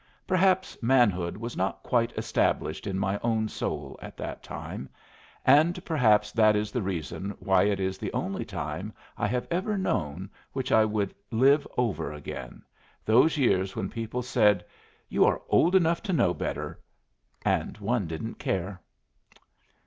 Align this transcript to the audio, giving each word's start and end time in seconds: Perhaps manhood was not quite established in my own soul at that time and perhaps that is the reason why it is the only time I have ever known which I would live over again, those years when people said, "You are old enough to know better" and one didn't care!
Perhaps 0.25 0.81
manhood 0.81 1.37
was 1.37 1.55
not 1.55 1.83
quite 1.83 2.11
established 2.17 2.87
in 2.87 2.97
my 2.97 3.19
own 3.21 3.47
soul 3.47 3.99
at 4.01 4.17
that 4.17 4.41
time 4.41 4.89
and 5.45 5.85
perhaps 5.85 6.31
that 6.31 6.55
is 6.55 6.71
the 6.71 6.81
reason 6.81 7.35
why 7.39 7.65
it 7.65 7.79
is 7.79 7.99
the 7.99 8.11
only 8.11 8.43
time 8.43 8.91
I 9.15 9.27
have 9.27 9.47
ever 9.51 9.77
known 9.77 10.31
which 10.53 10.71
I 10.71 10.85
would 10.85 11.13
live 11.29 11.67
over 11.77 12.11
again, 12.11 12.63
those 13.05 13.37
years 13.37 13.75
when 13.75 13.89
people 13.91 14.23
said, 14.23 14.65
"You 15.07 15.23
are 15.25 15.39
old 15.49 15.75
enough 15.75 16.01
to 16.01 16.13
know 16.13 16.33
better" 16.33 16.79
and 17.45 17.77
one 17.77 18.07
didn't 18.07 18.39
care! 18.39 18.81